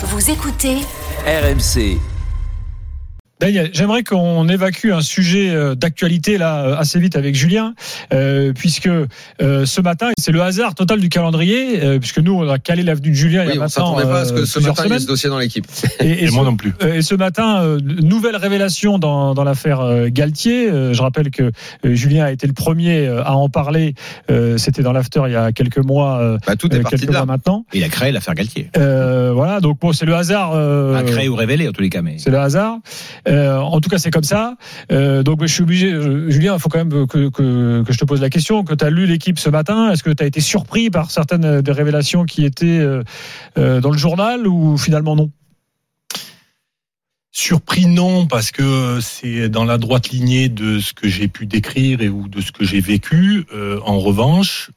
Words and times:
Vous 0.00 0.30
écoutez 0.30 0.76
RMC. 1.26 1.98
Daniel, 3.40 3.70
j'aimerais 3.72 4.02
qu'on 4.02 4.48
évacue 4.48 4.90
un 4.90 5.00
sujet 5.00 5.50
euh, 5.50 5.76
d'actualité 5.76 6.38
là 6.38 6.64
euh, 6.64 6.76
assez 6.76 6.98
vite 6.98 7.14
avec 7.14 7.36
Julien, 7.36 7.74
euh, 8.12 8.52
puisque 8.52 8.88
euh, 8.88 9.64
ce 9.64 9.80
matin, 9.80 10.08
et 10.10 10.14
c'est 10.20 10.32
le 10.32 10.42
hasard 10.42 10.74
total 10.74 10.98
du 10.98 11.08
calendrier, 11.08 11.80
euh, 11.82 11.98
puisque 12.00 12.18
nous 12.18 12.32
on 12.34 12.48
a 12.48 12.58
calé 12.58 12.82
l'avenue 12.82 13.10
de 13.10 13.14
Julien 13.14 13.44
il 13.44 13.54
y 13.54 13.58
a 13.58 13.62
on 13.62 13.68
s'attendait 13.68 14.02
pas 14.04 14.20
à 14.20 14.24
ce 14.24 14.32
que 14.32 14.38
euh, 14.40 14.46
ce 14.46 14.58
matin 14.58 14.82
il 14.86 14.92
y 14.92 14.94
ait 14.96 14.98
ce 14.98 15.06
dossier 15.06 15.28
dans 15.30 15.38
l'équipe. 15.38 15.66
Et, 16.00 16.24
Et 16.24 16.26
ce- 16.26 16.32
moi 16.34 16.44
non 16.44 16.56
plus. 16.56 16.72
euh, 16.82 16.94
Et 16.94 17.02
ce 17.02 17.14
matin, 17.14 17.62
euh, 17.62 17.78
nouvelle 17.80 18.34
révélation 18.36 18.98
dans, 18.98 19.34
dans 19.34 19.44
l'affaire 19.44 20.08
Galtier. 20.10 20.68
Euh, 20.68 20.92
je 20.92 21.00
rappelle 21.02 21.30
que 21.30 21.52
Julien 21.84 22.24
a 22.24 22.32
été 22.32 22.46
le 22.48 22.52
premier 22.54 23.06
à 23.06 23.34
en 23.36 23.48
parler. 23.48 23.94
Euh, 24.30 24.58
C'était 24.58 24.82
dans 24.82 24.92
l'after 24.92 25.22
il 25.26 25.32
y 25.32 25.36
a 25.36 25.52
quelques 25.52 25.78
mois, 25.78 26.18
euh, 26.18 26.38
Bah, 26.46 26.56
tout 26.56 26.74
est 26.74 26.80
parti 26.80 26.96
quelques 26.96 27.08
de 27.08 27.12
là. 27.12 27.20
mois 27.20 27.26
maintenant. 27.26 27.64
Il 27.72 27.84
a 27.84 27.88
créé 27.88 28.10
l'affaire 28.10 28.34
Galtier. 28.34 28.70
Euh, 28.76 29.30
voilà, 29.32 29.60
donc 29.60 29.78
bon, 29.80 29.92
c'est 29.92 30.06
le 30.06 30.14
hasard. 30.16 30.52
euh, 30.54 30.96
A 30.96 31.02
créé 31.04 31.28
ou 31.28 31.36
révélé 31.36 31.68
en 31.68 31.72
tous 31.72 31.82
les 31.82 31.88
cas, 31.90 32.02
mais. 32.02 32.16
C'est 32.18 32.30
le 32.30 32.38
hasard. 32.40 32.78
Euh, 33.28 33.58
en 33.58 33.80
tout 33.80 33.88
cas, 33.88 33.98
c'est 33.98 34.10
comme 34.10 34.24
ça. 34.24 34.56
Euh, 34.90 35.22
donc, 35.22 35.40
je 35.42 35.46
suis 35.46 35.62
obligé, 35.62 35.90
Julien, 36.28 36.54
il 36.54 36.60
faut 36.60 36.68
quand 36.68 36.84
même 36.84 37.06
que, 37.06 37.30
je 37.88 37.98
te 37.98 38.04
pose 38.04 38.20
la 38.20 38.30
question. 38.30 38.64
Que 38.64 38.74
tu 38.74 38.84
as 38.84 38.90
lu 38.90 39.06
l'équipe 39.06 39.38
ce 39.38 39.50
matin, 39.50 39.90
est-ce 39.90 40.02
que 40.02 40.10
tu 40.10 40.22
as 40.22 40.26
été 40.26 40.40
surpris 40.40 40.90
par 40.90 41.10
certaines 41.10 41.60
des 41.60 41.72
révélations 41.72 42.24
qui 42.24 42.44
étaient 42.44 42.80
euh, 42.80 43.80
dans 43.80 43.90
le 43.90 43.98
journal 43.98 44.46
ou 44.46 44.76
finalement 44.78 45.16
non? 45.16 45.30
Surpris 47.30 47.86
non, 47.86 48.26
parce 48.26 48.50
que 48.50 48.98
c'est 49.00 49.48
dans 49.48 49.64
la 49.64 49.78
droite 49.78 50.08
lignée 50.08 50.48
de 50.48 50.80
ce 50.80 50.92
que 50.92 51.06
j'ai 51.08 51.28
pu 51.28 51.46
décrire 51.46 52.00
et 52.00 52.08
ou 52.08 52.28
de 52.28 52.40
ce 52.40 52.50
que 52.50 52.64
j'ai 52.64 52.80
vécu. 52.80 53.46
En 53.84 54.00
revanche, 54.00 54.72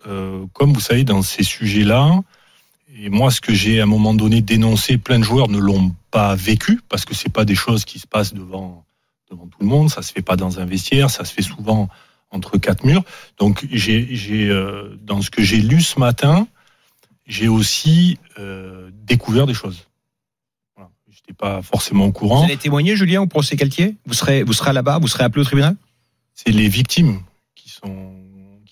comme 0.54 0.72
vous 0.72 0.80
savez, 0.80 1.04
dans 1.04 1.24
ces 1.24 1.42
sujets-là, 1.42 2.20
et 3.04 3.10
moi, 3.10 3.32
ce 3.32 3.42
que 3.42 3.54
j'ai 3.54 3.80
à 3.80 3.84
un 3.84 3.88
moment 3.88 4.14
donné 4.14 4.42
dénoncé, 4.42 4.98
plein 4.98 5.18
de 5.18 5.24
joueurs 5.24 5.48
ne 5.48 5.58
l'ont 5.58 5.96
pas 6.12 6.36
vécu 6.36 6.80
parce 6.90 7.06
que 7.06 7.16
c'est 7.16 7.32
pas 7.32 7.46
des 7.46 7.56
choses 7.56 7.86
qui 7.86 7.98
se 8.00 8.08
passent 8.08 8.34
devant 8.34 8.86
devant 9.30 9.48
tout 9.48 9.60
le 9.62 9.68
monde. 9.68 9.90
Ça 9.90 10.02
se 10.02 10.12
fait 10.12 10.22
pas 10.22 10.36
dans 10.36 10.60
un 10.60 10.66
vestiaire, 10.66 11.10
ça 11.10 11.24
se 11.24 11.34
fait 11.34 11.42
souvent 11.42 11.88
entre 12.32 12.58
quatre 12.58 12.86
murs. 12.86 13.04
Donc, 13.40 13.66
j'ai 13.72 14.50
euh, 14.50 14.98
dans 15.02 15.22
ce 15.22 15.30
que 15.32 15.42
j'ai 15.42 15.58
lu 15.58 15.82
ce 15.82 16.00
matin, 16.00 16.48
j'ai 17.26 17.48
aussi 17.48 18.18
euh, 18.38 18.90
découvert 18.94 19.48
des 19.48 19.54
choses. 19.54 19.88
Voilà. 20.76 20.90
J'étais 21.10 21.34
pas 21.34 21.62
forcément 21.62 22.06
au 22.06 22.08
Vous 22.08 22.14
courant. 22.14 22.44
allez 22.44 22.58
témoigner, 22.58 22.96
Julien, 22.96 23.22
au 23.22 23.28
procès 23.28 23.56
Galtier? 23.56 23.96
Vous 24.06 24.14
serez, 24.14 24.44
vous 24.44 24.54
serez 24.54 24.74
là-bas 24.74 25.00
Vous 25.00 25.08
serez 25.08 25.24
appelé 25.24 25.42
au 25.42 25.46
tribunal? 25.46 25.76
C'est 26.34 26.52
les 26.52 26.68
victimes 26.68 27.22
qui 27.56 27.70
sont 27.70 28.14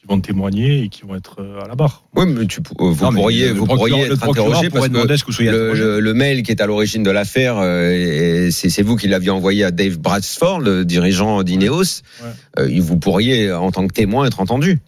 vont 0.09 0.19
témoigner 0.19 0.83
et 0.83 0.89
qui 0.89 1.03
vont 1.03 1.15
être 1.15 1.37
euh, 1.39 1.61
à 1.63 1.67
la 1.67 1.75
barre. 1.75 2.03
Oui, 2.15 2.25
mais 2.27 2.45
tu, 2.47 2.59
euh, 2.59 2.63
vous 2.79 3.05
Non, 3.05 3.11
mais 3.11 3.19
pourriez, 3.21 3.47
le 3.49 3.53
vous 3.53 3.65
pourriez 3.67 4.01
être 4.05 4.23
interrogé 4.27 4.69
parce 4.69 4.87
que 4.87 4.93
le, 4.93 4.99
interrogé. 5.01 5.45
le- 5.83 5.99
le 5.99 6.13
mail 6.13 6.43
qui 6.43 6.51
est 6.51 6.61
à 6.61 6.65
l'origine 6.65 7.03
de 7.03 7.11
l'affaire, 7.11 7.55
euh, 7.59 8.49
c'est 8.51 8.81
vous 8.81 8.95
qui 8.95 9.07
l'aviez 9.07 9.29
envoyé 9.29 9.63
à 9.63 9.71
Dave 9.71 9.97
Bradford, 9.99 10.59
le 10.59 10.83
dirigeant 10.83 11.43
d'Ineos. 11.43 12.01
Ouais. 12.23 12.29
Euh, 12.59 12.79
vous 12.81 12.97
pourriez, 12.97 13.51
en 13.53 13.71
tant 13.71 13.87
que 13.87 13.93
témoin, 13.93 14.25
être 14.25 14.39
entendu. 14.39 14.79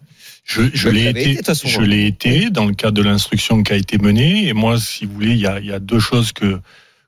Je, 0.44 0.88
l'ai 0.88 1.08
été, 1.08 1.20
été, 1.20 1.30
de 1.30 1.36
toute 1.36 1.46
façon. 1.46 1.68
je 1.68 1.80
l'ai 1.82 2.04
été 2.06 2.50
dans 2.50 2.66
le 2.66 2.74
cadre 2.74 2.94
de 2.94 3.02
l'instruction 3.02 3.62
qui 3.62 3.72
a 3.72 3.76
été 3.76 3.96
menée. 3.98 4.48
Et 4.48 4.52
moi, 4.52 4.76
si 4.78 5.06
vous 5.06 5.14
voulez, 5.14 5.30
il 5.30 5.38
y 5.40 5.46
a, 5.46 5.60
il 5.60 5.66
y 5.66 5.72
a 5.72 5.78
deux 5.78 6.00
choses 6.00 6.32
que 6.32 6.58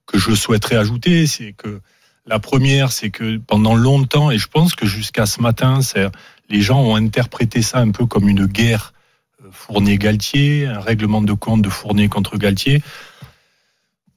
que 0.06 0.19
je 0.19 0.34
souhaiterais 0.34 0.77
ajouter. 0.77 1.27
C'est 1.27 1.53
que 1.53 1.81
la 2.27 2.39
première, 2.39 2.93
c'est 2.93 3.11
que 3.11 3.39
pendant 3.39 3.75
longtemps, 3.75 4.31
et 4.31 4.39
je 4.39 4.47
pense 4.47 4.75
que 4.77 4.87
jusqu'à 4.87 5.27
ce 5.27 5.41
matin, 5.43 5.81
c'est 5.83 6.06
les 6.48 6.61
gens 6.61 6.81
ont 6.81 6.97
interprété 6.97 7.62
ça 7.62 7.78
un 7.78 7.91
peu 7.91 8.06
comme 8.06 8.28
une 8.28 8.47
guerre 8.47 8.92
euh, 9.42 9.48
Fournier-Galtier, 9.50 10.67
un 10.67 10.81
règlement 10.81 11.23
de 11.23 11.33
compte 11.33 11.62
de 11.62 11.69
Fournier 11.69 12.09
contre 12.09 12.37
Galtier. 12.37 12.83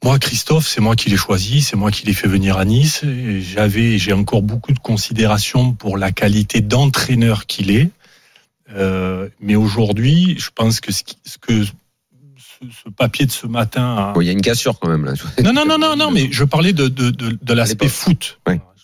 Moi, 0.03 0.19
Christophe, 0.19 0.67
c'est 0.67 0.81
moi 0.81 0.95
qui 0.95 1.09
l'ai 1.09 1.17
choisi, 1.17 1.61
c'est 1.61 1.75
moi 1.75 1.89
qui 1.89 2.05
l'ai 2.05 2.13
fait 2.13 2.27
venir 2.27 2.57
à 2.57 2.65
Nice. 2.65 3.03
J'avais, 3.41 3.97
j'ai 3.97 4.13
encore 4.13 4.43
beaucoup 4.43 4.71
de 4.71 4.79
considération 4.79 5.73
pour 5.73 5.97
la 5.97 6.11
qualité 6.11 6.61
d'entraîneur 6.61 7.47
qu'il 7.47 7.71
est. 7.71 7.89
Euh, 8.73 9.29
mais 9.39 9.55
aujourd'hui, 9.55 10.35
je 10.37 10.49
pense 10.53 10.81
que 10.81 10.91
ce, 10.91 11.03
ce 11.25 11.37
que 11.37 11.63
ce, 11.63 12.89
papier 12.95 13.25
de 13.25 13.31
ce 13.31 13.47
matin 13.47 14.11
Bon, 14.13 14.21
il 14.21 14.25
y 14.25 14.29
a 14.29 14.33
une 14.33 14.41
cassure 14.41 14.79
quand 14.79 14.89
même 14.89 15.05
là. 15.05 15.13
non, 15.43 15.53
non, 15.53 15.65
non, 15.65 15.77
non, 15.77 15.95
non, 15.95 16.11
mais 16.13 16.29
je 16.31 16.43
parlais 16.43 16.73
de, 16.73 16.87
de, 16.87 17.09
de, 17.09 17.37
de 17.41 17.53
l'aspect 17.53 17.87
foot. 17.87 18.39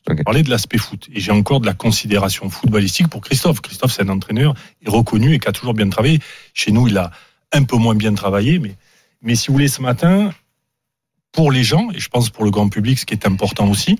Je 0.08 0.14
ok. 0.14 0.24
parlais 0.24 0.44
de 0.44 0.50
l'aspect 0.50 0.78
foot. 0.78 1.08
Et 1.14 1.20
j'ai 1.20 1.32
encore 1.32 1.60
de 1.60 1.66
la 1.66 1.74
considération 1.74 2.50
footballistique 2.50 3.08
pour 3.08 3.22
Christophe. 3.22 3.62
Christophe, 3.62 3.94
c'est 3.94 4.04
un 4.04 4.10
entraîneur 4.10 4.54
est 4.86 4.90
reconnu 4.90 5.34
et 5.34 5.40
qui 5.40 5.48
a 5.48 5.52
toujours 5.52 5.74
bien 5.74 5.90
travaillé. 5.90 6.20
Chez 6.54 6.72
nous, 6.72 6.88
il 6.88 6.98
a 6.98 7.12
un 7.52 7.64
peu 7.64 7.78
moins 7.78 7.96
bien 7.96 8.14
travaillé, 8.14 8.60
mais, 8.60 8.76
mais 9.22 9.36
si 9.36 9.48
vous 9.48 9.54
voulez, 9.54 9.68
ce 9.68 9.82
matin, 9.82 10.32
pour 11.32 11.52
les 11.52 11.64
gens, 11.64 11.90
et 11.92 12.00
je 12.00 12.10
pense 12.10 12.30
pour 12.30 12.44
le 12.44 12.52
grand 12.52 12.70
public, 12.70 13.00
ce 13.00 13.06
qui 13.06 13.14
est 13.14 13.26
important 13.26 13.70
aussi, 13.70 14.00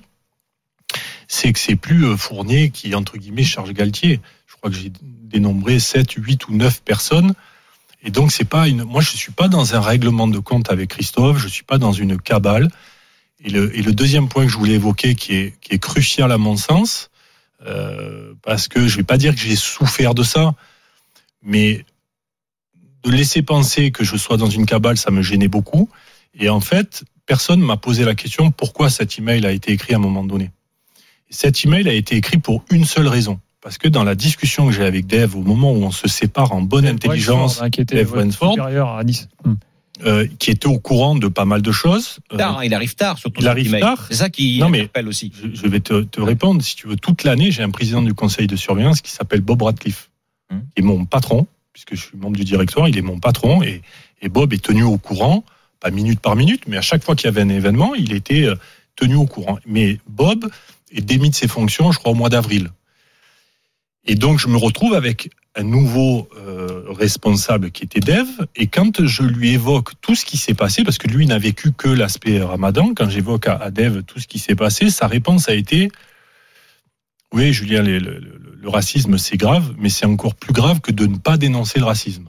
c'est 1.28 1.52
que 1.52 1.58
c'est 1.58 1.76
plus 1.76 2.06
euh, 2.06 2.16
Fournier 2.16 2.70
qui, 2.70 2.94
entre 2.94 3.16
guillemets, 3.16 3.44
charge 3.44 3.72
Galtier. 3.72 4.20
Je 4.46 4.56
crois 4.56 4.70
que 4.70 4.76
j'ai 4.76 4.92
dénombré 5.02 5.78
7, 5.78 6.12
8 6.12 6.48
ou 6.48 6.54
9 6.54 6.82
personnes. 6.82 7.34
Et 8.02 8.10
donc, 8.10 8.32
c'est 8.32 8.44
pas 8.44 8.68
une, 8.68 8.84
moi, 8.84 9.00
je 9.00 9.16
suis 9.16 9.32
pas 9.32 9.48
dans 9.48 9.74
un 9.74 9.80
règlement 9.80 10.28
de 10.28 10.38
compte 10.38 10.70
avec 10.70 10.90
Christophe, 10.90 11.38
je 11.38 11.48
suis 11.48 11.64
pas 11.64 11.78
dans 11.78 11.92
une 11.92 12.18
cabale. 12.18 12.68
Et 13.42 13.50
le, 13.50 13.76
et 13.76 13.82
le 13.82 13.92
deuxième 13.92 14.28
point 14.28 14.44
que 14.44 14.50
je 14.50 14.56
voulais 14.56 14.74
évoquer, 14.74 15.14
qui 15.14 15.34
est, 15.34 15.54
qui 15.60 15.74
est 15.74 15.78
crucial 15.78 16.32
à 16.32 16.38
mon 16.38 16.56
sens, 16.56 17.10
euh, 17.66 18.34
parce 18.42 18.68
que 18.68 18.86
je 18.86 18.96
vais 18.96 19.02
pas 19.02 19.16
dire 19.16 19.34
que 19.34 19.40
j'ai 19.40 19.56
souffert 19.56 20.14
de 20.14 20.22
ça, 20.22 20.54
mais 21.42 21.84
de 23.02 23.10
laisser 23.10 23.42
penser 23.42 23.90
que 23.90 24.04
je 24.04 24.16
sois 24.16 24.36
dans 24.36 24.48
une 24.50 24.66
cabale, 24.66 24.96
ça 24.96 25.10
me 25.10 25.22
gênait 25.22 25.48
beaucoup. 25.48 25.88
Et 26.38 26.48
en 26.48 26.60
fait, 26.60 27.04
personne 27.26 27.60
m'a 27.60 27.76
posé 27.76 28.04
la 28.04 28.14
question 28.14 28.50
pourquoi 28.50 28.90
cet 28.90 29.18
email 29.18 29.46
a 29.46 29.52
été 29.52 29.72
écrit 29.72 29.94
à 29.94 29.96
un 29.96 30.00
moment 30.00 30.24
donné? 30.24 30.50
Et 31.30 31.34
cet 31.34 31.64
email 31.64 31.88
a 31.88 31.92
été 31.92 32.16
écrit 32.16 32.38
pour 32.38 32.64
une 32.70 32.84
seule 32.84 33.08
raison. 33.08 33.40
Parce 33.60 33.78
que 33.78 33.88
dans 33.88 34.04
la 34.04 34.14
discussion 34.14 34.66
que 34.66 34.72
j'ai 34.72 34.84
avec 34.84 35.06
Dave, 35.06 35.36
au 35.36 35.42
moment 35.42 35.72
où 35.72 35.84
on 35.84 35.90
se 35.90 36.06
sépare 36.06 36.52
en 36.52 36.60
bonne 36.60 36.86
intelligence, 36.86 37.60
Dave 37.60 38.30
supérieur 38.30 38.90
à 38.90 39.04
Nice. 39.04 39.28
Hum. 39.44 39.56
Euh, 40.04 40.26
qui 40.38 40.50
était 40.50 40.66
au 40.66 40.78
courant 40.80 41.14
de 41.14 41.28
pas 41.28 41.44
mal 41.44 41.62
de 41.62 41.70
choses, 41.72 42.18
euh, 42.32 42.36
Tard, 42.36 42.58
hein, 42.58 42.64
il 42.64 42.74
arrive 42.74 42.94
tard, 42.96 43.16
surtout. 43.18 43.40
il 43.40 43.46
arrive 43.48 43.78
tard. 43.78 44.06
C'est 44.08 44.16
ça 44.16 44.28
qui 44.30 44.58
Non, 44.58 44.68
mais- 44.68 44.90
aussi. 45.06 45.30
je, 45.40 45.54
je 45.54 45.66
vais 45.68 45.80
te, 45.80 46.02
te 46.02 46.20
répondre. 46.20 46.62
Si 46.62 46.74
tu 46.76 46.88
veux, 46.88 46.96
toute 46.96 47.22
l'année, 47.24 47.50
j'ai 47.52 47.62
un 47.62 47.70
président 47.70 48.02
du 48.02 48.12
conseil 48.14 48.46
de 48.46 48.56
surveillance 48.56 49.00
qui 49.00 49.12
s'appelle 49.12 49.40
Bob 49.40 49.62
Radcliffe, 49.62 50.10
Hum. 50.50 50.60
qui 50.74 50.82
est 50.82 50.84
mon 50.84 51.04
patron, 51.06 51.46
puisque 51.72 51.94
je 51.94 52.00
suis 52.02 52.16
membre 52.18 52.36
du 52.36 52.44
directoire, 52.44 52.88
il 52.88 52.98
est 52.98 53.02
mon 53.02 53.18
patron, 53.18 53.62
et, 53.62 53.80
et 54.20 54.28
Bob 54.28 54.52
est 54.52 54.62
tenu 54.62 54.82
au 54.82 54.98
courant, 54.98 55.42
pas 55.80 55.90
minute 55.90 56.20
par 56.20 56.36
minute, 56.36 56.64
mais 56.66 56.76
à 56.76 56.82
chaque 56.82 57.02
fois 57.04 57.14
qu'il 57.16 57.26
y 57.26 57.28
avait 57.28 57.40
un 57.42 57.48
événement, 57.48 57.94
il 57.94 58.12
était 58.12 58.44
euh, 58.44 58.56
tenu 58.96 59.14
au 59.14 59.26
courant. 59.26 59.58
Mais 59.66 59.98
Bob 60.08 60.50
est 60.92 61.00
démis 61.00 61.30
de 61.30 61.34
ses 61.34 61.48
fonctions, 61.48 61.92
je 61.92 61.98
crois, 61.98 62.12
au 62.12 62.14
mois 62.14 62.28
d'avril. 62.28 62.70
Et 64.06 64.16
donc, 64.16 64.38
je 64.38 64.48
me 64.48 64.56
retrouve 64.56 64.94
avec 64.94 65.30
un 65.56 65.62
nouveau 65.62 66.28
euh, 66.36 66.82
responsable 66.88 67.70
qui 67.70 67.84
était 67.84 68.00
Dev, 68.00 68.26
et 68.56 68.66
quand 68.66 69.04
je 69.06 69.22
lui 69.22 69.50
évoque 69.50 69.92
tout 70.00 70.14
ce 70.14 70.24
qui 70.24 70.36
s'est 70.36 70.54
passé, 70.54 70.82
parce 70.84 70.98
que 70.98 71.06
lui 71.08 71.26
n'a 71.26 71.38
vécu 71.38 71.72
que 71.72 71.88
l'aspect 71.88 72.42
Ramadan, 72.42 72.92
quand 72.94 73.08
j'évoque 73.08 73.46
à, 73.46 73.54
à 73.56 73.70
Dev 73.70 74.02
tout 74.02 74.18
ce 74.18 74.26
qui 74.26 74.38
s'est 74.40 74.56
passé, 74.56 74.90
sa 74.90 75.06
réponse 75.06 75.48
a 75.48 75.54
été 75.54 75.90
oui, 77.32 77.52
Julien, 77.52 77.82
le, 77.82 77.98
le- 77.98 78.18
le- 78.20 78.40
le 78.62 78.68
racisme 78.68 79.18
c'est 79.18 79.36
grave, 79.36 79.74
mais 79.78 79.88
c'est 79.88 80.06
encore 80.06 80.34
plus 80.36 80.52
grave 80.52 80.80
que 80.80 80.92
de 80.92 81.06
ne 81.06 81.16
pas 81.16 81.36
dénoncer 81.36 81.78
le 81.78 81.84
racisme. 81.84 82.28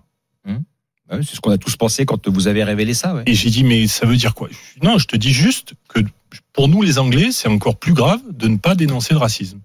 Ouais, 1.12 1.20
C'est 1.22 1.36
ce 1.36 1.40
qu'on 1.40 1.52
a 1.52 1.60
tous 1.60 1.76
pensé 1.78 2.04
quand 2.08 2.28
vous 2.28 2.48
avez 2.48 2.64
révélé 2.64 2.96
ça. 2.96 3.14
ouais. 3.14 3.22
Et 3.28 3.36
j'ai 3.36 3.52
dit 3.52 3.64
mais 3.64 3.86
ça 3.88 4.08
veut 4.08 4.16
dire 4.18 4.34
quoi? 4.34 4.50
Non, 4.82 4.98
je 4.98 5.06
te 5.06 5.16
dis 5.16 5.34
juste 5.34 5.76
que 5.88 6.00
pour 6.52 6.68
nous 6.68 6.82
les 6.82 6.98
Anglais, 6.98 7.30
c'est 7.32 7.48
encore 7.48 7.76
plus 7.78 7.94
grave 7.94 8.20
de 8.34 8.48
ne 8.48 8.58
pas 8.58 8.74
dénoncer 8.74 9.14
le 9.14 9.20
racisme. 9.20 9.60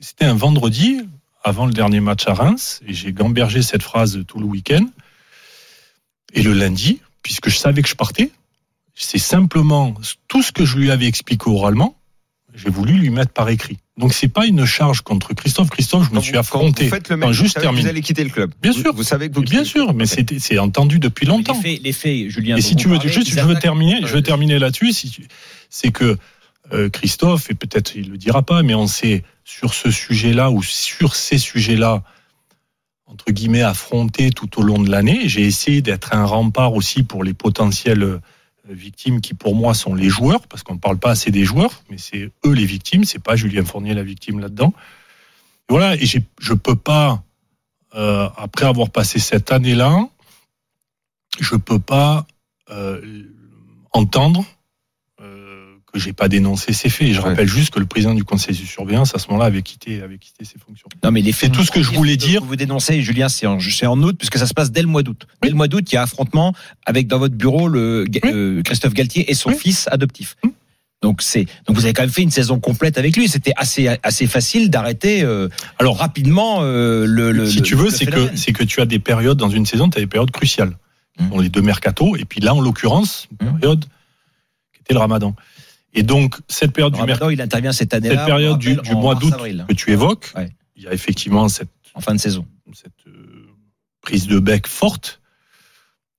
C'était 0.00 0.26
un 0.26 0.34
vendredi 0.34 1.00
avant 1.46 1.66
le 1.66 1.72
dernier 1.72 2.00
match 2.00 2.26
à 2.26 2.34
Reims, 2.34 2.80
et 2.88 2.92
j'ai 2.92 3.12
gambergé 3.12 3.62
cette 3.62 3.82
phrase 3.82 4.20
tout 4.26 4.40
le 4.40 4.46
week-end. 4.46 4.84
Et 6.34 6.42
le 6.42 6.52
lundi, 6.52 7.00
puisque 7.22 7.48
je 7.48 7.56
savais 7.56 7.82
que 7.82 7.88
je 7.88 7.94
partais, 7.94 8.32
c'est 8.96 9.18
simplement 9.18 9.94
tout 10.26 10.42
ce 10.42 10.50
que 10.50 10.64
je 10.64 10.76
lui 10.76 10.90
avais 10.90 11.06
expliqué 11.06 11.48
oralement, 11.48 11.96
j'ai 12.52 12.68
voulu 12.70 12.94
lui 12.94 13.10
mettre 13.10 13.32
par 13.32 13.48
écrit. 13.48 13.78
Donc 13.96 14.12
c'est 14.12 14.28
pas 14.28 14.44
une 14.46 14.64
charge 14.64 15.02
contre 15.02 15.34
Christophe. 15.34 15.70
Christophe, 15.70 16.06
je 16.06 16.10
me 16.10 16.16
Quand 16.16 16.20
suis 16.22 16.32
vous- 16.32 16.38
affronté. 16.38 16.84
Vous 16.84 16.90
faites 16.90 17.08
le 17.10 17.16
mec, 17.16 17.30
juste 17.30 17.62
vous 17.64 17.72
vous 17.76 17.86
allez 17.86 18.00
quitter 18.00 18.24
le 18.24 18.30
club. 18.30 18.52
Bien 18.60 18.72
sûr. 18.72 18.92
Vous 18.92 19.02
savez 19.04 19.28
que 19.28 19.34
vous 19.34 19.42
Bien 19.42 19.62
sûr, 19.64 19.94
mais 19.94 20.06
c'est 20.06 20.58
entendu 20.58 20.98
depuis 20.98 21.26
longtemps. 21.26 21.54
Les 21.62 21.74
faits, 21.74 21.82
les 21.84 21.92
faits, 21.92 22.28
Julien. 22.30 22.56
Et 22.56 22.60
si 22.60 22.74
tu 22.74 22.88
veux, 22.88 22.98
juste, 23.04 23.30
je 23.30 23.40
veux 23.40 23.56
terminer, 23.58 24.00
je 24.02 24.12
veux 24.12 24.22
terminer 24.22 24.58
là-dessus. 24.58 24.92
Si 24.92 25.14
c'est 25.70 25.92
que 25.92 26.18
euh, 26.72 26.88
Christophe, 26.88 27.50
et 27.50 27.54
peut-être 27.54 27.94
il 27.96 28.10
le 28.10 28.18
dira 28.18 28.42
pas, 28.42 28.62
mais 28.62 28.74
on 28.74 28.86
s'est 28.86 29.22
sur 29.44 29.74
ce 29.74 29.90
sujet-là 29.90 30.50
ou 30.50 30.62
sur 30.62 31.14
ces 31.14 31.38
sujets-là, 31.38 32.02
entre 33.06 33.30
guillemets, 33.30 33.62
affrontés 33.62 34.30
tout 34.30 34.60
au 34.60 34.62
long 34.62 34.82
de 34.82 34.90
l'année. 34.90 35.28
J'ai 35.28 35.42
essayé 35.42 35.82
d'être 35.82 36.12
un 36.12 36.24
rempart 36.24 36.74
aussi 36.74 37.02
pour 37.04 37.22
les 37.22 37.34
potentielles 37.34 38.02
euh, 38.02 38.20
victimes 38.68 39.20
qui, 39.20 39.34
pour 39.34 39.54
moi, 39.54 39.74
sont 39.74 39.94
les 39.94 40.08
joueurs, 40.08 40.46
parce 40.48 40.62
qu'on 40.62 40.74
ne 40.74 40.80
parle 40.80 40.98
pas 40.98 41.10
assez 41.10 41.30
des 41.30 41.44
joueurs, 41.44 41.82
mais 41.88 41.98
c'est 41.98 42.30
eux 42.44 42.52
les 42.52 42.66
victimes, 42.66 43.04
c'est 43.04 43.22
pas 43.22 43.36
Julien 43.36 43.64
Fournier 43.64 43.94
la 43.94 44.02
victime 44.02 44.40
là-dedans. 44.40 44.74
Voilà, 45.68 45.94
et 45.94 46.06
je 46.06 46.52
peux 46.54 46.76
pas, 46.76 47.22
euh, 47.94 48.28
après 48.36 48.66
avoir 48.66 48.90
passé 48.90 49.18
cette 49.18 49.52
année-là, 49.52 50.08
je 51.40 51.56
peux 51.56 51.78
pas 51.78 52.26
euh, 52.70 53.22
entendre 53.92 54.44
j'ai 55.98 56.12
pas 56.12 56.28
dénoncé 56.28 56.72
ces 56.72 56.88
faits. 56.88 57.12
Je 57.12 57.20
Ouais. 57.20 57.28
rappelle 57.30 57.48
juste 57.48 57.70
que 57.72 57.78
le 57.78 57.86
président 57.86 58.14
du 58.14 58.24
conseil 58.24 58.54
de 58.56 58.64
surveillance, 58.66 59.14
à 59.14 59.18
ce 59.18 59.28
moment-là, 59.28 59.46
avait 59.46 59.62
quitté, 59.62 60.02
avait 60.02 60.18
quitté 60.18 60.44
ses 60.44 60.58
fonctions. 60.58 60.88
Non, 61.04 61.10
mais 61.10 61.22
les 61.22 61.32
faits 61.32 61.52
tout 61.52 61.62
ce 61.64 61.70
que 61.70 61.82
je 61.82 61.90
voulais 61.90 62.16
dire. 62.16 62.44
Vous 62.44 62.56
dénoncez, 62.56 63.02
Julien, 63.02 63.28
c'est 63.28 63.46
en, 63.46 63.58
c'est 63.60 63.86
en 63.86 64.00
août, 64.02 64.16
puisque 64.18 64.38
ça 64.38 64.46
se 64.46 64.54
passe 64.54 64.70
dès 64.72 64.82
le 64.82 64.88
mois 64.88 65.02
d'août. 65.02 65.26
Dès 65.42 65.48
le 65.50 65.54
mois 65.54 65.68
d'août, 65.68 65.84
il 65.90 65.94
y 65.94 65.98
a 65.98 66.02
affrontement 66.02 66.54
avec 66.84 67.06
dans 67.06 67.18
votre 67.18 67.34
bureau 67.34 67.68
le 67.68 68.04
Oui. 68.12 68.20
euh, 68.24 68.62
Christophe 68.62 68.94
Galtier 68.94 69.30
et 69.30 69.34
son 69.34 69.50
Oui. 69.50 69.56
fils 69.58 69.88
adoptif. 69.90 70.36
Oui. 70.44 70.52
Donc 71.02 71.20
c'est 71.20 71.44
donc 71.66 71.76
vous 71.76 71.84
avez 71.84 71.92
quand 71.92 72.02
même 72.02 72.10
fait 72.10 72.22
une 72.22 72.30
saison 72.30 72.58
complète 72.58 72.96
avec 72.96 73.16
lui. 73.16 73.28
C'était 73.28 73.52
assez 73.56 73.86
assez 74.02 74.26
facile 74.26 74.70
d'arrêter 74.70 75.22
euh, 75.22 75.48
Alors, 75.78 75.98
rapidement 75.98 76.60
euh, 76.62 77.04
le, 77.06 77.32
le. 77.32 77.46
si 77.48 77.58
le- 77.58 77.62
tu 77.62 77.74
veux, 77.74 77.90
c'est 77.90 78.06
que, 78.06 78.12
phénomène. 78.12 78.36
c'est 78.36 78.52
que 78.52 78.64
tu 78.64 78.80
as 78.80 78.86
des 78.86 78.98
périodes 78.98 79.36
dans 79.36 79.50
une 79.50 79.66
saison, 79.66 79.90
tu 79.90 79.98
as 79.98 80.00
des 80.00 80.06
périodes 80.06 80.30
cruciales. 80.30 80.76
Hum. 81.20 81.28
Dans 81.30 81.38
les 81.40 81.48
deux 81.50 81.62
mercatos. 81.62 82.16
Et 82.18 82.24
puis 82.24 82.40
là, 82.40 82.54
en 82.54 82.60
l'occurrence, 82.60 83.28
une 83.40 83.48
Hum. 83.48 83.58
période 83.60 83.84
qui 83.84 84.80
était 84.80 84.94
le 84.94 85.00
ramadan. 85.00 85.34
Et 85.96 86.02
donc, 86.02 86.36
cette 86.48 86.72
période 86.72 86.94
du 86.94 87.02
mercato, 87.02 87.30
il 87.30 87.40
intervient 87.40 87.72
cette 87.72 87.94
année-là. 87.94 88.16
cette 88.16 88.26
période 88.26 88.58
du, 88.58 88.76
mois 88.92 89.14
d'août 89.14 89.34
que 89.68 89.72
tu 89.72 89.90
évoques, 89.90 90.30
Ouais. 90.36 90.50
il 90.76 90.84
y 90.84 90.86
a 90.86 90.92
effectivement 90.92 91.48
cette, 91.48 91.70
en 91.94 92.00
fin 92.00 92.14
de 92.14 92.20
saison. 92.20 92.46
cette 92.74 92.92
euh, 93.08 93.46
prise 94.02 94.26
de 94.26 94.38
bec 94.38 94.66
forte. 94.66 95.20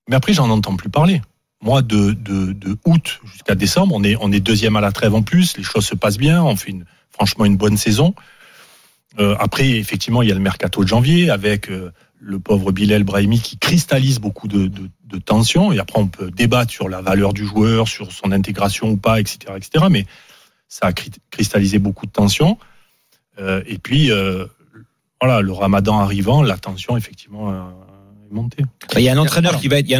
Mais 0.08 0.16
après, 0.16 0.32
j'en 0.34 0.50
entends 0.50 0.74
plus 0.76 0.90
parler. 0.90 1.22
Moi, 1.62 1.82
de, 1.82 2.12
de, 2.12 2.52
de 2.52 2.76
août 2.84 3.20
jusqu'à 3.24 3.54
décembre, 3.54 3.94
on 3.94 4.02
est, 4.02 4.16
on 4.20 4.32
est 4.32 4.40
deuxième 4.40 4.74
à 4.76 4.80
la 4.80 4.90
trêve 4.92 5.14
en 5.14 5.22
plus. 5.22 5.56
Les 5.56 5.62
choses 5.62 5.86
se 5.86 5.94
passent 5.94 6.18
bien. 6.18 6.42
On 6.42 6.56
fait 6.56 6.70
une, 6.70 6.84
franchement 7.10 7.44
une 7.44 7.56
bonne 7.56 7.76
saison. 7.76 8.14
Euh, 9.18 9.36
après, 9.38 9.68
effectivement, 9.70 10.22
il 10.22 10.28
y 10.28 10.32
a 10.32 10.34
le 10.34 10.40
mercato 10.40 10.82
de 10.82 10.88
janvier 10.88 11.30
avec 11.30 11.70
euh, 11.70 11.92
le 12.20 12.38
pauvre 12.38 12.72
Bilal 12.72 13.04
Brahimi 13.04 13.40
qui 13.40 13.58
cristallise 13.58 14.18
beaucoup 14.18 14.48
de, 14.48 14.66
de, 14.66 15.18
tensions. 15.18 15.72
Et 15.72 15.78
après, 15.78 16.00
on 16.00 16.08
peut 16.08 16.30
débattre 16.30 16.72
sur 16.72 16.88
la 16.88 17.00
valeur 17.00 17.32
du 17.32 17.46
joueur, 17.46 17.88
sur 17.88 18.12
son 18.12 18.32
intégration 18.32 18.90
ou 18.90 18.96
pas, 18.96 19.20
etc., 19.20 19.54
etc. 19.56 19.86
Mais 19.90 20.06
ça 20.68 20.86
a 20.86 20.92
cri- 20.92 21.10
cristallisé 21.30 21.78
beaucoup 21.78 22.06
de 22.06 22.10
tensions. 22.12 22.58
Euh, 23.38 23.62
et 23.66 23.78
puis, 23.78 24.10
euh, 24.10 24.46
voilà, 25.20 25.40
le 25.40 25.52
Ramadan 25.52 25.98
arrivant, 25.98 26.42
la 26.42 26.56
tension 26.56 26.96
effectivement 26.96 27.50
euh, 27.50 27.60
est 28.30 28.34
montée. 28.34 28.64
Il 28.96 29.02
y 29.02 29.08
a 29.08 29.12
un 29.12 29.18
entraîneur 29.18 29.58
qui 29.58 29.68
va 29.68 29.78
être, 29.78 29.86
il 29.86 29.92
y 29.92 29.94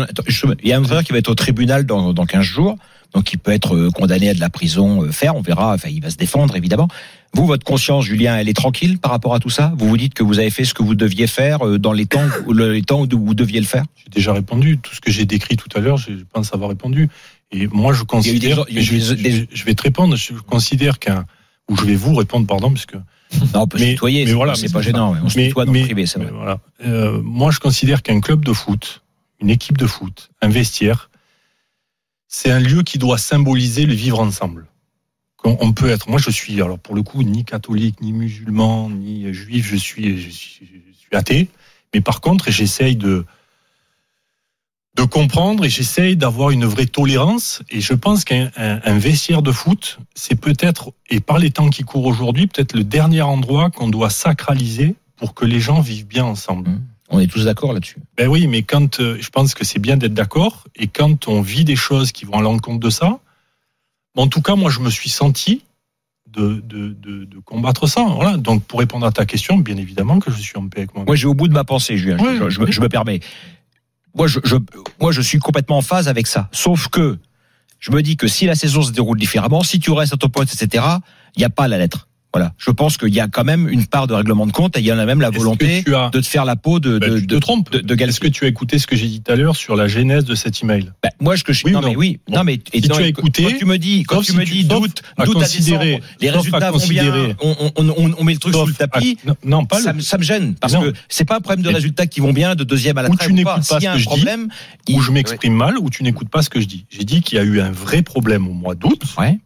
a 0.72 0.76
un 0.76 0.82
entraîneur 0.82 1.04
qui 1.04 1.12
va 1.12 1.18
être 1.18 1.30
au 1.30 1.34
tribunal 1.34 1.86
dans, 1.86 2.12
dans 2.12 2.26
15 2.26 2.42
jours. 2.42 2.76
Donc, 3.14 3.32
il 3.32 3.38
peut 3.38 3.52
être 3.52 3.74
euh, 3.74 3.90
condamné 3.90 4.28
à 4.28 4.34
de 4.34 4.40
la 4.40 4.50
prison 4.50 5.02
euh, 5.04 5.10
ferme. 5.12 5.36
On 5.38 5.40
verra. 5.42 5.74
Enfin, 5.74 5.88
il 5.88 6.02
va 6.02 6.10
se 6.10 6.16
défendre, 6.16 6.54
évidemment. 6.56 6.88
Vous, 7.34 7.46
votre 7.46 7.64
conscience, 7.64 8.04
Julien, 8.04 8.36
elle 8.38 8.48
est 8.48 8.54
tranquille 8.56 8.98
par 8.98 9.10
rapport 9.10 9.34
à 9.34 9.40
tout 9.40 9.50
ça? 9.50 9.72
Vous 9.76 9.88
vous 9.88 9.96
dites 9.96 10.14
que 10.14 10.22
vous 10.22 10.38
avez 10.38 10.50
fait 10.50 10.64
ce 10.64 10.74
que 10.74 10.82
vous 10.82 10.94
deviez 10.94 11.26
faire 11.26 11.66
euh, 11.66 11.78
dans 11.78 11.92
les 11.92 12.06
temps, 12.06 12.20
les 12.54 12.82
temps 12.82 13.02
où 13.02 13.24
vous 13.26 13.34
deviez 13.34 13.60
le 13.60 13.66
faire? 13.66 13.84
J'ai 13.96 14.10
déjà 14.10 14.32
répondu. 14.32 14.78
Tout 14.78 14.94
ce 14.94 15.00
que 15.00 15.10
j'ai 15.10 15.24
décrit 15.24 15.56
tout 15.56 15.68
à 15.74 15.80
l'heure, 15.80 15.96
je 15.96 16.10
pense 16.32 16.52
avoir 16.54 16.68
répondu. 16.70 17.08
Et 17.50 17.66
moi, 17.68 17.92
je 17.94 18.00
des- 18.00 18.06
considère, 18.06 18.64
je, 18.68 18.74
vais- 18.96 19.14
des- 19.22 19.32
je- 19.32 19.44
je 19.50 19.64
vais 19.64 19.74
te 19.74 19.82
répondre, 19.82 20.16
je 20.16 20.34
considère 20.34 20.98
qu'un, 20.98 21.24
ou 21.70 21.76
je 21.76 21.84
vais 21.84 21.96
vous 21.96 22.14
répondre, 22.14 22.46
pardon, 22.46 22.70
parce 22.70 22.86
que 22.86 22.96
Non, 23.54 23.62
on 23.62 23.66
peut 23.66 23.78
se 23.78 23.84
Mais- 23.84 23.90
tutoyer. 23.92 24.24
mais 24.26 24.32
voilà, 24.32 24.54
c'est 24.54 24.72
pas 24.72 24.80
gênant. 24.82 25.14
On 25.22 25.28
se 25.28 25.38
mais, 25.38 25.48
tutoie 25.48 25.64
dans 25.66 25.72
mais- 25.72 25.80
le 25.80 25.84
privé, 25.86 26.06
c'est 26.06 26.18
vrai. 26.18 26.30
voilà. 26.32 26.58
Euh, 26.86 27.20
moi, 27.22 27.50
je 27.50 27.58
considère 27.58 28.02
qu'un 28.02 28.20
club 28.20 28.42
de 28.44 28.52
foot, 28.54 29.02
une 29.40 29.50
équipe 29.50 29.76
de 29.78 29.86
foot, 29.86 30.30
un 30.40 30.48
vestiaire, 30.48 31.10
c'est 32.28 32.50
un 32.50 32.60
lieu 32.60 32.82
qui 32.82 32.98
doit 32.98 33.18
symboliser 33.18 33.86
le 33.86 33.94
vivre 33.94 34.20
ensemble. 34.20 34.66
On 35.44 35.72
peut 35.72 35.88
être, 35.88 36.10
moi 36.10 36.18
je 36.18 36.30
suis, 36.30 36.60
alors 36.60 36.78
pour 36.78 36.94
le 36.94 37.02
coup, 37.02 37.22
ni 37.22 37.44
catholique, 37.44 38.00
ni 38.02 38.12
musulman, 38.12 38.90
ni 38.90 39.32
juif, 39.32 39.66
je 39.66 39.76
suis, 39.76 40.20
je 40.20 40.30
suis, 40.30 40.66
je 40.66 40.98
suis 40.98 41.08
athée. 41.16 41.48
Mais 41.94 42.00
par 42.00 42.20
contre, 42.20 42.50
j'essaye 42.50 42.96
de, 42.96 43.24
de 44.96 45.02
comprendre 45.04 45.64
et 45.64 45.70
j'essaye 45.70 46.16
d'avoir 46.16 46.50
une 46.50 46.64
vraie 46.66 46.86
tolérance. 46.86 47.62
Et 47.70 47.80
je 47.80 47.94
pense 47.94 48.24
qu'un 48.24 48.50
un- 48.56 48.80
un 48.84 48.98
vestiaire 48.98 49.42
de 49.42 49.52
foot, 49.52 49.98
c'est 50.14 50.34
peut-être, 50.38 50.92
et 51.08 51.20
par 51.20 51.38
les 51.38 51.50
temps 51.50 51.70
qui 51.70 51.84
courent 51.84 52.06
aujourd'hui, 52.06 52.46
peut-être 52.48 52.74
le 52.74 52.84
dernier 52.84 53.22
endroit 53.22 53.70
qu'on 53.70 53.88
doit 53.88 54.10
sacraliser 54.10 54.96
pour 55.16 55.34
que 55.34 55.44
les 55.44 55.60
gens 55.60 55.80
vivent 55.80 56.06
bien 56.06 56.24
ensemble. 56.24 56.70
Mmh. 56.70 56.82
On 57.10 57.20
est 57.20 57.26
tous 57.26 57.44
d'accord 57.44 57.72
là-dessus. 57.72 57.96
Ben 58.16 58.28
oui, 58.28 58.46
mais 58.46 58.62
quand 58.62 59.00
euh, 59.00 59.16
je 59.20 59.30
pense 59.30 59.54
que 59.54 59.64
c'est 59.64 59.78
bien 59.78 59.96
d'être 59.96 60.14
d'accord, 60.14 60.64
et 60.76 60.88
quand 60.88 61.26
on 61.28 61.40
vit 61.40 61.64
des 61.64 61.76
choses 61.76 62.12
qui 62.12 62.24
vont 62.26 62.34
à 62.34 62.42
l'encontre 62.42 62.80
de 62.80 62.90
ça, 62.90 63.18
en 64.16 64.26
tout 64.28 64.42
cas, 64.42 64.56
moi, 64.56 64.70
je 64.70 64.80
me 64.80 64.90
suis 64.90 65.08
senti 65.08 65.62
de, 66.30 66.60
de, 66.66 66.88
de, 66.88 67.24
de 67.24 67.38
combattre 67.38 67.86
ça. 67.86 68.04
Voilà. 68.04 68.36
Donc, 68.36 68.64
pour 68.64 68.80
répondre 68.80 69.06
à 69.06 69.12
ta 69.12 69.24
question, 69.24 69.56
bien 69.58 69.76
évidemment 69.76 70.18
que 70.18 70.30
je 70.30 70.36
suis 70.36 70.56
en 70.58 70.68
paix 70.68 70.80
avec 70.80 70.94
moi. 70.94 71.04
Moi, 71.06 71.16
j'ai 71.16 71.26
au 71.26 71.34
bout 71.34 71.48
de 71.48 71.54
ma 71.54 71.64
pensée, 71.64 71.96
Julien. 71.96 72.18
Je- 72.18 72.24
Oui, 72.24 72.36
je, 72.38 72.50
je 72.50 72.60
me- 72.60 72.66
oui. 72.66 72.72
je 72.72 72.80
me 72.80 72.88
permets. 72.88 73.20
Moi 74.14 74.26
je, 74.26 74.40
je, 74.44 74.56
moi, 75.00 75.12
je 75.12 75.20
suis 75.22 75.38
complètement 75.38 75.78
en 75.78 75.82
phase 75.82 76.08
avec 76.08 76.26
ça. 76.26 76.48
Sauf 76.50 76.88
que 76.88 77.18
je 77.78 77.92
me 77.92 78.02
dis 78.02 78.16
que 78.16 78.26
si 78.26 78.46
la 78.46 78.54
saison 78.56 78.82
se 78.82 78.90
déroule 78.90 79.18
différemment, 79.18 79.62
si 79.62 79.78
tu 79.78 79.92
restes 79.92 80.12
à 80.14 80.16
ton 80.16 80.28
poste, 80.28 80.60
etc., 80.60 80.84
il 81.36 81.38
n'y 81.38 81.44
a 81.44 81.50
pas 81.50 81.68
la 81.68 81.78
lettre. 81.78 82.07
Voilà. 82.34 82.52
Je 82.58 82.70
pense 82.70 82.98
qu'il 82.98 83.14
y 83.14 83.20
a 83.20 83.26
quand 83.28 83.44
même 83.44 83.68
une 83.68 83.86
part 83.86 84.06
de 84.06 84.12
règlement 84.12 84.46
de 84.46 84.52
compte 84.52 84.76
et 84.76 84.80
il 84.80 84.86
y 84.86 84.92
en 84.92 84.98
a 84.98 85.06
même 85.06 85.20
la 85.22 85.30
volonté 85.30 85.82
as- 85.94 86.10
de 86.10 86.20
te 86.20 86.26
faire 86.26 86.44
la 86.44 86.56
peau 86.56 86.78
de, 86.78 86.98
Ben, 86.98 87.08
de, 87.14 87.20
de- 87.20 87.36
de- 87.36 87.78
de. 87.80 88.02
Est-ce 88.04 88.20
que 88.20 88.28
tu 88.28 88.44
as 88.44 88.48
écouté 88.48 88.78
ce 88.78 88.86
que 88.86 88.96
j'ai 88.96 89.06
dit 89.06 89.22
tout 89.22 89.32
à 89.32 89.36
l'heure 89.36 89.56
sur 89.56 89.76
la 89.76 89.88
genèse 89.88 90.24
de 90.26 90.34
cet 90.34 90.62
email? 90.62 90.92
Ben, 91.02 91.08
moi, 91.20 91.36
je 91.36 91.44
que 91.44 91.52
je 91.54 91.64
Oui 91.64 91.70
ou 91.72 91.74
non, 91.74 91.80
non 91.80 91.88
mais 91.88 91.96
oui, 91.96 92.20
Bon. 92.28 92.36
non 92.36 92.44
mais 92.44 92.60
et 92.72 92.82
Si 92.82 92.88
non, 92.88 92.96
tu 92.96 93.02
as 93.02 93.06
écouté, 93.08 93.42
quand 93.44 93.56
tu 93.58 93.64
me 93.64 93.78
dis, 93.78 94.02
quand 94.02 94.20
tu 94.20 94.32
si 94.32 94.36
me 94.38 94.44
dis 94.44 94.64
doute, 94.64 95.02
à 95.16 95.24
doute 95.24 95.36
à 95.36 95.40
considérer- 95.40 95.86
décembre, 95.86 96.04
les 96.20 96.28
à 96.28 96.32
résultats 96.36 96.70
vont 96.70 96.86
bien, 96.86 97.14
on, 97.40 97.56
on, 97.76 97.88
on, 97.96 98.12
on 98.18 98.24
met 98.24 98.34
le 98.34 98.38
truc 98.38 98.54
sous 98.54 98.66
le 98.66 98.74
tapis. 98.74 99.18
à- 99.26 99.32
non, 99.44 99.64
pas 99.64 99.80
Ça, 99.80 99.92
me- 99.94 100.00
ça 100.02 100.18
me 100.18 100.22
gêne 100.22 100.54
parce 100.56 100.74
que 100.74 100.92
c'est 101.08 101.24
pas 101.24 101.36
un 101.36 101.40
problème 101.40 101.64
de 101.64 101.70
résultats 101.74 102.06
qui 102.06 102.20
vont 102.20 102.32
bien 102.34 102.54
de 102.54 102.64
deuxième 102.64 102.98
à 102.98 103.02
la 103.02 103.10
Ou 103.10 103.16
trêve 103.16 103.28
tu 103.28 103.32
ou 103.32 103.36
n'écoutes 103.36 103.54
pas 103.54 103.62
ce 103.80 103.86
que 103.86 103.98
je 103.98 104.08
dis, 104.08 104.94
ou 104.94 105.00
je 105.00 105.10
m'exprime 105.12 105.54
mal, 105.54 105.78
ou 105.78 105.88
tu 105.90 106.02
n'écoutes 106.02 106.28
pas 106.28 106.42
ce 106.42 106.50
que 106.50 106.60
je 106.60 106.66
dis. 106.66 106.84
J'ai 106.90 107.04
dit 107.04 107.22
qu'il 107.22 107.36
y 107.38 107.40
a 107.40 107.44
eu 107.44 107.60
un 107.60 107.70
vrai 107.70 108.02
problème 108.02 108.46
au 108.48 108.52
mois 108.52 108.74
d'août 108.74 109.00
ouais, 109.18 109.38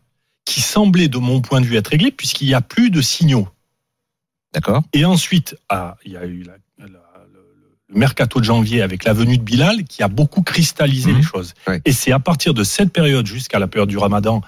qui 0.44 0.60
semblait, 0.60 1.08
de 1.08 1.18
mon 1.18 1.40
point 1.40 1.60
de 1.60 1.66
vue, 1.66 1.76
être 1.76 1.88
réglé 1.88 2.10
puisqu'il 2.10 2.48
n'y 2.48 2.54
a 2.54 2.60
plus 2.60 2.90
de 2.90 3.00
signaux. 3.00 3.48
d'accord. 4.52 4.82
Et 4.92 5.04
ensuite, 5.04 5.56
ah, 5.68 5.96
il 6.04 6.12
y 6.12 6.16
a 6.16 6.26
eu 6.26 6.42
la- 6.42 6.58
la- 6.78 6.86
le, 7.32 7.40
le 7.88 7.98
mercato 7.98 8.38
de 8.38 8.44
janvier 8.44 8.82
avec 8.82 9.04
la 9.04 9.12
venue 9.14 9.38
de 9.38 9.42
Bilal 9.42 9.84
qui 9.84 10.02
a 10.02 10.08
beaucoup 10.08 10.42
cristallisé 10.42 11.10
Mhm. 11.10 11.16
les 11.16 11.22
choses. 11.22 11.54
Et 11.86 11.92
c'est 11.92 12.12
à 12.12 12.18
partir 12.18 12.52
de 12.54 12.62
cette 12.64 12.92
période 12.92 13.26
jusqu'à 13.26 13.58
la 13.58 13.66
période 13.66 13.88
du 13.88 13.96
Ramadan, 13.98 14.42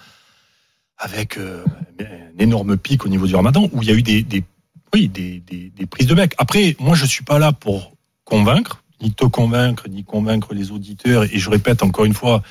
avec 0.98 1.38
euh, 1.38 1.64
un 2.00 2.38
énorme 2.38 2.76
pic 2.76 3.04
au 3.04 3.08
niveau 3.08 3.26
du 3.26 3.34
Ramadan, 3.34 3.68
où 3.72 3.82
il 3.82 3.88
y 3.88 3.90
a 3.90 3.94
eu 3.94 4.02
des, 4.02 4.22
des- 4.22 4.44
oui, 4.92 5.08
des, 5.08 5.40
des- 5.40 5.70
des 5.70 5.86
prises 5.86 6.06
de 6.06 6.14
bec. 6.14 6.34
Après, 6.38 6.76
moi, 6.78 6.94
je 6.94 7.04
suis 7.06 7.24
pas 7.24 7.38
là 7.38 7.52
pour 7.52 7.92
convaincre, 8.24 8.82
ni 9.00 9.12
te 9.12 9.24
convaincre, 9.24 9.88
ni 9.88 10.04
convaincre 10.04 10.54
les 10.54 10.70
auditeurs. 10.70 11.24
Et 11.24 11.38
je 11.38 11.50
répète 11.50 11.82
encore 11.82 12.04
une 12.04 12.14
fois, 12.14 12.42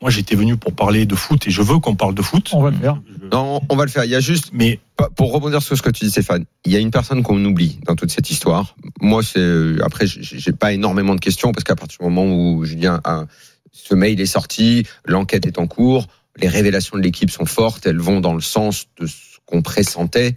moi, 0.00 0.10
j'étais 0.10 0.34
venu 0.34 0.56
pour 0.56 0.72
parler 0.72 1.04
de 1.04 1.14
foot 1.14 1.46
et 1.46 1.50
je 1.50 1.60
veux 1.60 1.78
qu'on 1.78 1.94
parle 1.94 2.14
de 2.14 2.22
foot. 2.22 2.50
On 2.52 2.62
va 2.62 2.70
le 2.70 2.76
faire. 2.76 3.02
Non, 3.32 3.60
on 3.68 3.76
va 3.76 3.84
le 3.84 3.90
faire. 3.90 4.04
Il 4.04 4.10
y 4.10 4.14
a 4.14 4.20
juste, 4.20 4.50
Mais 4.54 4.80
pour 5.14 5.30
rebondir 5.30 5.62
sur 5.62 5.76
ce 5.76 5.82
que 5.82 5.90
tu 5.90 6.04
dis, 6.04 6.10
Stéphane, 6.10 6.46
il 6.64 6.72
y 6.72 6.76
a 6.76 6.78
une 6.78 6.90
personne 6.90 7.22
qu'on 7.22 7.44
oublie 7.44 7.78
dans 7.86 7.96
toute 7.96 8.10
cette 8.10 8.30
histoire. 8.30 8.76
Moi, 9.02 9.22
c'est 9.22 9.82
après, 9.84 10.06
j'ai 10.06 10.22
j'ai 10.22 10.52
pas 10.52 10.72
énormément 10.72 11.14
de 11.14 11.20
questions 11.20 11.52
parce 11.52 11.64
qu'à 11.64 11.76
partir 11.76 11.98
du 11.98 12.04
moment 12.04 12.24
où 12.24 12.64
Julien 12.64 13.00
a 13.04 13.26
ce 13.72 13.94
mail 13.94 14.20
est 14.20 14.26
sorti, 14.26 14.86
l'enquête 15.04 15.46
est 15.46 15.58
en 15.58 15.66
cours, 15.66 16.06
les 16.36 16.48
révélations 16.48 16.96
de 16.96 17.02
l'équipe 17.02 17.30
sont 17.30 17.44
fortes, 17.44 17.86
elles 17.86 18.00
vont 18.00 18.20
dans 18.20 18.34
le 18.34 18.40
sens 18.40 18.86
de 18.98 19.06
ce 19.06 19.38
qu'on 19.46 19.62
pressentait. 19.62 20.36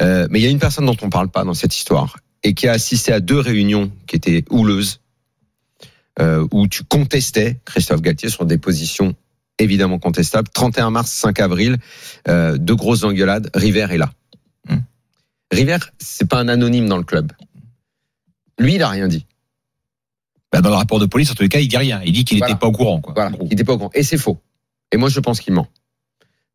Euh, 0.00 0.26
mais 0.30 0.40
il 0.40 0.42
y 0.42 0.46
a 0.46 0.50
une 0.50 0.58
personne 0.58 0.86
dont 0.86 0.96
on 1.02 1.10
parle 1.10 1.28
pas 1.28 1.44
dans 1.44 1.54
cette 1.54 1.76
histoire 1.76 2.18
et 2.42 2.54
qui 2.54 2.66
a 2.68 2.72
assisté 2.72 3.12
à 3.12 3.20
deux 3.20 3.38
réunions 3.38 3.90
qui 4.06 4.16
étaient 4.16 4.44
houleuses, 4.50 5.00
euh, 6.20 6.46
où 6.52 6.68
tu 6.68 6.84
contestais 6.84 7.60
Christophe 7.64 8.02
Galtier 8.02 8.28
sur 8.28 8.44
des 8.46 8.58
positions 8.58 9.14
évidemment 9.58 9.98
contestables. 9.98 10.48
31 10.52 10.90
mars, 10.90 11.10
5 11.10 11.40
avril, 11.40 11.76
euh, 12.28 12.56
deux 12.58 12.74
grosses 12.74 13.04
engueulades. 13.04 13.50
River 13.54 13.86
est 13.90 13.98
là. 13.98 14.12
Hmm. 14.68 14.78
River, 15.50 15.78
c'est 15.98 16.28
pas 16.28 16.38
un 16.40 16.48
anonyme 16.48 16.88
dans 16.88 16.96
le 16.96 17.04
club. 17.04 17.32
Lui, 18.58 18.74
il 18.74 18.82
a 18.82 18.88
rien 18.88 19.08
dit. 19.08 19.26
Bah, 20.52 20.60
dans 20.60 20.70
le 20.70 20.76
rapport 20.76 20.98
de 20.98 21.06
police, 21.06 21.30
en 21.30 21.34
tous 21.34 21.42
les 21.42 21.48
cas, 21.48 21.60
il 21.60 21.68
dit 21.68 21.76
rien. 21.76 22.00
Il 22.04 22.12
dit 22.12 22.24
qu'il 22.24 22.36
n'était 22.36 22.46
Voilà. 22.46 22.58
pas 22.58 22.66
au 22.66 22.72
courant. 22.72 23.00
Quoi. 23.00 23.14
Voilà, 23.14 23.32
il 23.44 23.52
était 23.52 23.64
pas 23.64 23.72
au 23.74 23.78
courant. 23.78 23.90
Et 23.94 24.02
c'est 24.02 24.18
faux. 24.18 24.38
Et 24.92 24.96
moi, 24.96 25.08
je 25.08 25.20
pense 25.20 25.40
qu'il 25.40 25.54
ment. 25.54 25.68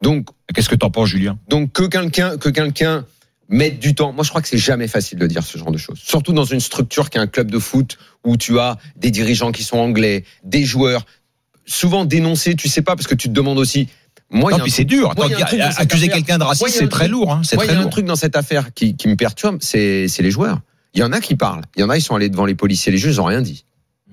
Donc, 0.02 0.28
Qu'est-ce 0.54 0.70
que 0.70 0.76
t'en 0.76 0.92
penses, 0.92 1.10
Julien? 1.10 1.38
Donc 1.50 1.72
que 1.74 1.84
quelqu'un, 1.84 2.38
que 2.38 2.50
quelqu'un 2.50 3.06
mette 3.50 3.80
du 3.80 3.96
temps. 3.96 4.14
Moi, 4.14 4.24
je 4.24 4.30
crois 4.30 4.42
que 4.42 4.48
c'est 4.48 4.58
jamais 4.58 4.88
facile 4.88 5.20
de 5.20 5.28
dire 5.28 5.44
ce 5.44 5.58
genre 5.58 5.72
de 5.72 5.78
choses. 5.78 6.00
Surtout 6.04 6.34
dans 6.34 6.44
une 6.46 6.60
structure 6.60 7.10
qui 7.10 7.18
est 7.18 7.22
un 7.22 7.28
club 7.28 7.50
de 7.52 7.60
foot 7.60 7.98
où 8.26 8.38
tu 8.38 8.60
as 8.60 8.78
des 8.96 9.12
dirigeants 9.12 9.52
qui 9.52 9.64
sont 9.64 9.78
anglais, 9.78 10.24
des 10.44 10.64
joueurs. 10.64 11.06
Souvent 11.66 12.06
dénoncés, 12.06 12.56
tu 12.56 12.70
sais 12.70 12.82
pas, 12.82 12.96
parce 12.96 13.08
que 13.08 13.16
tu 13.16 13.28
te 13.28 13.34
demandes 13.34 13.58
aussi. 13.60 13.90
Moi, 14.30 14.52
Non, 14.52 14.60
puis 14.60 14.72
c'est 14.72 14.84
dur. 14.84 15.14
moi, 15.16 15.28
accuser 15.78 16.10
quelqu'un 16.10 16.38
de 16.38 16.44
raciste, 16.44 16.70
c'est 16.78 16.90
très 16.90 17.08
lourd. 17.08 17.32
Hein, 17.32 17.42
c'est 17.44 17.56
il 17.56 17.64
y 17.64 17.66
très 17.66 17.76
a 17.76 17.78
un 17.80 17.82
lourd. 17.84 17.90
truc 17.92 18.06
dans 18.06 18.16
cette 18.18 18.36
affaire 18.36 18.74
qui, 18.74 18.96
qui 18.96 19.08
me 19.08 19.16
perturbe, 19.16 19.58
c'est 19.62 20.08
c'est 20.10 20.24
les 20.24 20.32
joueurs. 20.32 20.60
Il 20.94 21.00
y 21.00 21.04
en 21.04 21.12
a 21.14 21.20
qui 21.22 21.36
parlent. 21.36 21.64
Il 21.76 21.82
y 21.82 21.84
en 21.84 21.90
a, 21.90 21.98
ils 21.98 22.02
sont 22.02 22.16
allés 22.16 22.30
devant 22.30 22.46
les 22.46 22.56
policiers, 22.56 22.92
les 22.92 22.98
juges, 22.98 23.16
ils 23.16 23.22
ont 23.22 23.26
rien 23.26 23.42
dit. 23.42 23.66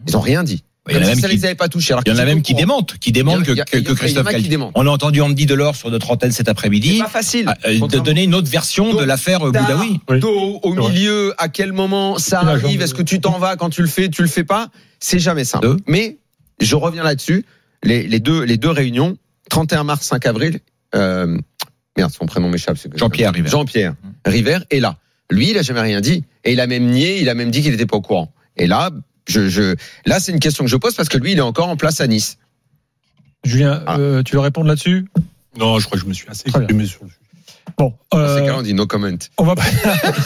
Ils 0.07 0.17
ont 0.17 0.21
rien 0.21 0.45
dit. 0.45 0.65
Il 0.89 0.97
y 0.97 0.99
en 0.99 1.03
a 1.03 1.07
même 1.07 1.15
qui, 1.17 1.55
pas 1.57 1.67
il 2.05 2.09
y 2.09 2.13
en 2.13 2.19
a 2.19 2.25
même 2.27 2.43
courant. 2.43 2.59
démentent, 2.59 2.99
qui 2.99 3.11
démentent 3.13 3.45
que, 3.45 3.53
Christophe. 3.95 4.27
On 4.75 4.87
a 4.87 4.91
entendu 4.91 5.21
Andy 5.23 5.47
Delors 5.47 5.77
sur 5.77 5.91
notre 5.91 6.11
antenne 6.11 6.31
cet 6.33 6.47
C'est 6.47 6.51
après-midi 6.51 6.99
pas 6.99 7.09
facile. 7.09 7.51
euh, 7.67 7.79
de 7.89 7.99
donner 8.01 8.25
une 8.25 8.35
autre 8.35 8.51
version 8.51 8.93
de 8.95 9.03
l'affaire 9.05 9.41
Boudaoui. 9.41 10.01
Au 10.63 10.75
C'est 10.75 10.91
milieu, 10.93 11.35
à 11.39 11.49
quel 11.49 11.73
moment 11.73 12.19
ça 12.19 12.41
C'est 12.43 12.49
arrive, 12.67 12.83
est-ce 12.83 12.93
que 12.95 13.03
tu 13.03 13.21
t'en 13.21 13.39
vas 13.39 13.57
quand 13.57 13.71
tu 13.71 13.81
le 13.81 13.89
fais, 13.89 14.09
tu 14.11 14.21
le 14.23 14.29
fais 14.29 14.45
pas, 14.45 14.69
c'est 15.01 15.19
jamais 15.19 15.45
simple. 15.45 15.67
Mais 15.87 16.19
je 16.61 16.77
reviens 16.77 17.03
là-dessus, 17.03 17.45
les, 17.83 18.07
les 18.07 18.21
deux, 18.21 18.43
les 18.43 18.57
deux 18.59 18.71
réunions, 18.71 19.17
31 19.51 19.85
mars, 19.85 20.07
5 20.07 20.27
avril, 20.27 20.61
euh, 20.95 21.39
merde, 21.97 22.13
son 22.13 22.27
prénom 22.27 22.49
m'échappe. 22.51 22.77
c'est- 22.79 22.91
Jean-Pierre 22.97 23.33
River. 23.33 23.49
Jean-Pierre 23.49 23.95
River 24.27 24.59
est 24.71 24.81
là. 24.81 24.99
Lui, 25.31 25.51
il 25.51 25.59
a 25.59 25.63
jamais 25.63 25.81
rien 25.81 26.01
dit 26.03 26.25
et 26.45 26.53
il 26.53 26.61
a 26.61 26.67
même 26.67 26.87
nié, 26.91 27.21
il 27.23 27.29
a 27.31 27.35
même 27.35 27.51
dit 27.51 27.63
qu'il 27.63 27.71
n'était 27.73 27.87
pas 27.87 27.97
au 27.97 28.03
courant. 28.03 28.33
Et 28.57 28.67
là, 28.67 28.91
je, 29.29 29.49
je, 29.49 29.75
là, 30.07 30.21
c'est 30.21 30.33
une 30.33 30.41
question 30.41 30.65
que 30.65 30.71
je 30.71 30.77
pose 30.77 30.95
parce 30.95 31.09
que 31.09 31.19
lui, 31.19 31.33
il 31.33 31.39
est 31.39 31.43
encore 31.43 31.69
en 31.69 31.77
place 31.77 32.01
à 32.01 32.07
Nice. 32.07 32.39
Julien, 33.45 33.83
Ah. 33.87 33.99
euh, 33.99 34.23
tu 34.23 34.35
veux 34.37 34.41
répondre 34.41 34.69
là-dessus? 34.69 35.07
Non, 35.59 35.79
je 35.79 35.87
crois 35.87 35.99
que 35.99 36.05
je 36.05 36.09
me 36.09 36.15
suis 36.15 36.29
assez 36.29 36.45
exprimé 36.47 36.87
sur 36.87 37.05
le 37.05 37.09
sujet. 37.11 37.21
Bon, 37.79 37.95
Dans 38.13 38.19
euh, 38.19 38.39
ces 38.39 38.45
cas-là, 38.45 38.59
on 38.59 38.63
dit 38.63 38.75
no 38.75 38.87
comment. 38.87 39.09
on 39.39 39.45
va 39.45 39.55